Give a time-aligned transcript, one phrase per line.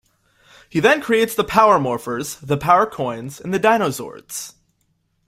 [0.67, 4.53] He then creates the Power Morphers, the Power Coins and the Dinozords.